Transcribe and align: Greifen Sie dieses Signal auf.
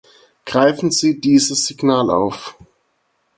Greifen 0.47 0.89
Sie 0.89 1.19
dieses 1.21 1.67
Signal 1.67 2.09
auf. 2.09 2.57